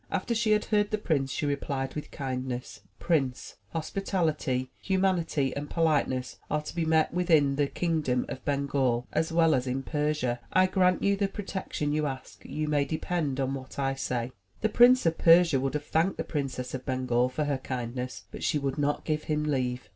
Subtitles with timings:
[0.09, 6.37] After she had heard the prince, she replied with kindness: Prince, hospitality, humanity, and politeness
[6.49, 10.39] are to be met with in the kingdom of Bengal, as well as in Persia.
[10.51, 14.31] I grant you the pro tection you ask— you may depend on what I say."
[14.61, 18.43] The Prince of Persia would have thanked the Princess of Bengal for her kindness, but
[18.43, 19.87] she would not give him leave.